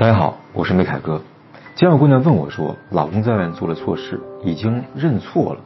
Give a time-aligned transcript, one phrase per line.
[0.00, 1.20] 大家好，我是梅凯哥。
[1.74, 5.60] 今天有姑娘问我说，老公在外面做了错事，已经认错了，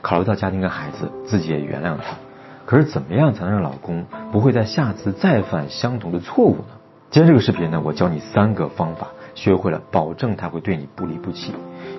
[0.00, 2.14] 考虑到家庭跟孩子，自己也原谅他。
[2.66, 6.64] 可是怎么样才能让老公不会在下次再犯相同的错误呢？
[7.10, 11.52] 今天这个视频呢，我教你三个方法，学会了，保证他会对你不离不弃。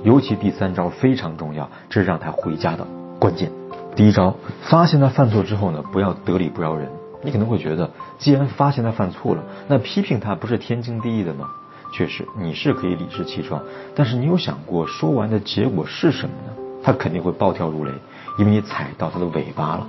[0.03, 2.87] 尤其第三招非常重要，这是让他回家的
[3.19, 3.51] 关键。
[3.97, 6.87] 第一招，发现他犯错之后呢，不要得理不饶人。
[7.21, 11.49] 你可能会觉得，既然发现他犯错了，那批评他不是天经地义的吗？
[11.91, 13.61] 确实，你是可以理直气壮，
[13.95, 16.53] 但是你有想过说完的结果是什么呢？
[16.83, 17.91] 他肯定会暴跳如雷，
[18.39, 19.87] 因为你踩到他的尾巴了，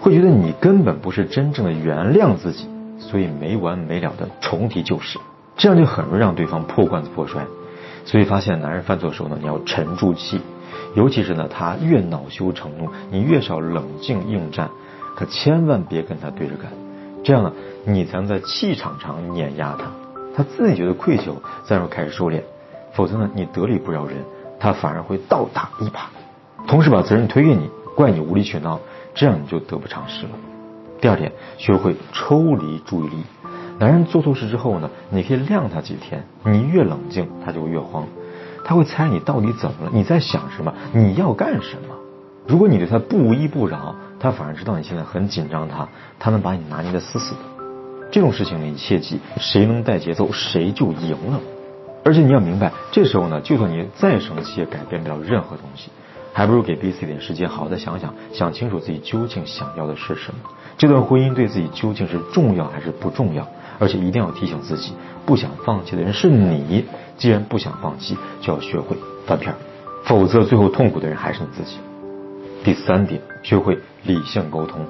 [0.00, 2.66] 会觉得你根本不是真正的原谅自己，
[2.98, 5.18] 所以没完没了的重提旧事，
[5.56, 7.44] 这样就很容易让对方破罐子破摔。
[8.06, 10.40] 所以发现男人犯错的时候呢，你要沉住气，
[10.94, 14.70] 尤其是呢他越恼羞成怒，你越是要冷静应战，
[15.16, 16.72] 可千万别跟他对着干，
[17.22, 17.52] 这样呢
[17.84, 19.90] 你才能在气场上碾压他。
[20.34, 21.34] 他自己觉得愧疚，
[21.64, 22.42] 再然后开始收敛，
[22.92, 24.16] 否则呢，你得理不饶人，
[24.58, 26.00] 他反而会倒打一耙，
[26.66, 28.80] 同时把责任推给你，怪你无理取闹，
[29.14, 30.32] 这样你就得不偿失了。
[31.00, 33.24] 第二点，学会抽离注意力。
[33.78, 38.06] 男人做错事之后呢，你可以晾他几天，你越冷静，他就越慌，
[38.64, 41.94] 他会猜你到底怎么了，你在想什么，你要干什么。
[42.46, 47.40] 如果你对他不依不饶，他反而知道你现在很紧张他，他能把你拿捏的死死的。
[48.10, 51.40] 这种事情呢你切记，谁能带节奏，谁就赢了。
[52.04, 55.90] 而且你要明白，这时候呢，就算你再生气，也改变不了任何东西，
[56.32, 60.40] 还不如给彼此一点时间，好好的想想，想清楚自己究竟想要的是什么。
[60.78, 63.46] 这段婚姻对自己究竟是重要还是不重要？
[63.78, 64.92] 而且一定要提醒自己，
[65.24, 66.86] 不想放弃的人是你。
[67.16, 69.54] 既然不想放弃，就要学会翻篇，
[70.04, 71.76] 否则最后痛苦的人还是你自己。
[72.64, 74.86] 第三点，学会理性沟通。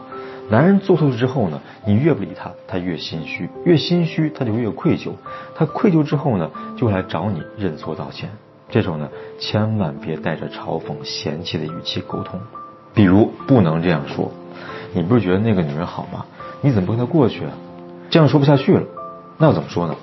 [0.50, 5.12] 男人做错事之后呢，你越不理他，他越心虚，越心虚他就越愧疚，
[5.54, 8.28] 他愧疚之后呢，就会来找你认错道歉。
[8.68, 12.40] 这时候呢，千万别带着嘲讽、嫌弃的语气沟通，
[12.92, 14.32] 比如不能这样说
[14.92, 16.26] ：“你不是觉得那个女人好吗？
[16.60, 17.52] 你怎么不跟她过去啊？”
[18.10, 18.82] 这样说不下去了，
[19.38, 19.94] 那要怎么说呢？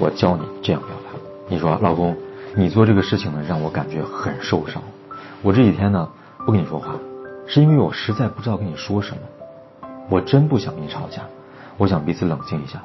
[0.00, 1.18] 我教你这样表达：
[1.48, 2.16] 你说，老公，
[2.56, 4.82] 你做这个事情呢，让我感觉很受伤。
[5.42, 6.08] 我这几天呢，
[6.44, 6.96] 不跟你说话，
[7.46, 9.22] 是因为我实在不知道跟你说什么。
[10.08, 11.22] 我真不想跟你吵架，
[11.76, 12.82] 我想彼此冷静一下。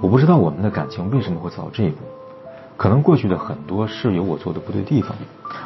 [0.00, 1.98] 我不知道我们的感情为什么会走到这一步，
[2.76, 5.16] 可能过去的很多是有我做的不对地方，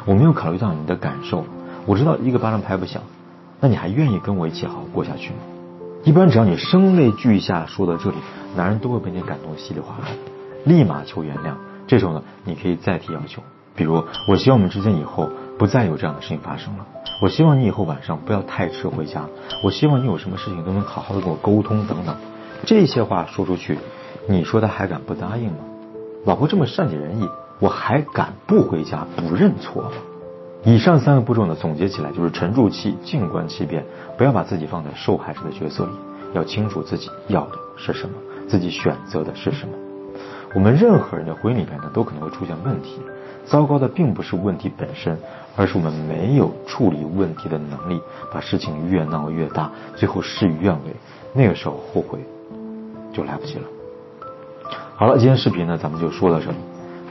[0.05, 1.45] 我没有考虑到你的感受。
[1.85, 3.01] 我知道一个巴掌拍不响，
[3.59, 5.37] 那你还愿意跟我一起好好过下去吗？
[6.03, 8.17] 一般只要你声泪俱下说到这里，
[8.55, 10.07] 男人都会被你感动稀里哗啦，
[10.65, 11.53] 立马求原谅。
[11.87, 13.41] 这时候呢，你可以再提要求，
[13.75, 16.85] 比如我希望我们之间以后不再有这样的事情发生了。
[17.21, 19.25] 我希望你以后晚上不要太迟回家。
[19.63, 22.15] 我希望你有什么事情都能好好的跟我沟通等等。
[22.65, 23.77] 这些话说出去，
[24.27, 25.57] 你说他还敢不答应吗？
[26.25, 27.29] 老婆这么善解人意，
[27.59, 29.91] 我还敢不回家不认错吗？
[30.63, 33.85] 以上三个步骤呢，总结起来就是沉住气，静观其变，
[34.17, 35.91] 不要把自己放在受害者的角色里，
[36.33, 38.15] 要清楚自己要的是什么，
[38.47, 39.84] 自己选择的是什么。
[40.55, 43.01] 我们任何人的婚姻里面呢，都可能会出现问题。
[43.45, 45.19] 糟糕的并不是问题本身，
[45.57, 48.01] 而是我们没有处理问题的能力，
[48.31, 50.95] 把事情越闹越大，最后事与愿违，
[51.33, 52.19] 那个时候后悔
[53.11, 53.67] 就来不及了。
[54.95, 56.57] 好了，今天视频呢，咱们就说到这里。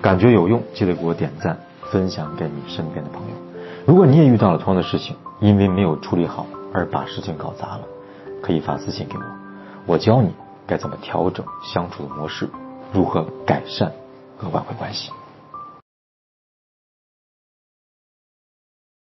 [0.01, 1.59] 感觉有用，记得给我点赞，
[1.91, 3.35] 分享给你身边的朋友。
[3.85, 7.83] 如果你也遇到了同样的事情，因为没有处理好而把事情搞砸了，
[8.43, 9.25] 可以发私信给我，
[9.85, 10.33] 我教你
[10.67, 12.49] 该怎么调整相处的模式，
[12.95, 13.93] 如何改善
[14.39, 15.11] 和挽回关系。